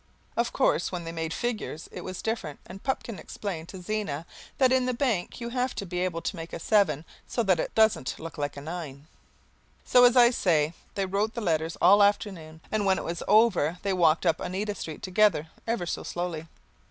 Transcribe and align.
Of 0.35 0.51
course 0.51 0.91
when 0.91 1.03
they 1.03 1.11
made 1.11 1.31
figures 1.31 1.87
it 1.91 2.03
was 2.03 2.23
different 2.23 2.59
and 2.65 2.81
Pupkin 2.81 3.19
explained 3.19 3.69
to 3.69 3.79
Zena 3.83 4.25
that 4.57 4.71
in 4.71 4.87
the 4.87 4.95
bank 4.95 5.39
you 5.39 5.49
have 5.49 5.75
to 5.75 5.85
be 5.85 5.99
able 5.99 6.21
to 6.23 6.35
make 6.35 6.53
a 6.53 6.59
seven 6.59 7.05
so 7.27 7.43
that 7.43 7.59
it 7.59 7.75
doesn't 7.75 8.17
look 8.17 8.35
like 8.35 8.57
a 8.57 8.61
nine. 8.61 9.05
So, 9.85 10.03
as 10.03 10.17
I 10.17 10.31
say, 10.31 10.73
they 10.95 11.05
wrote 11.05 11.35
the 11.35 11.41
letters 11.41 11.77
all 11.79 12.01
afternoon 12.01 12.61
and 12.71 12.83
when 12.83 12.97
it 12.97 13.05
was 13.05 13.21
over 13.27 13.77
they 13.83 13.93
walked 13.93 14.25
up 14.25 14.39
Oneida 14.41 14.73
Street 14.73 15.03
together, 15.03 15.49
ever 15.67 15.85
so 15.85 16.01
slowly. 16.01 16.47